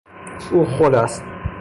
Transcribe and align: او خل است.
او 0.51 0.65
خل 0.65 0.95
است. 0.95 1.23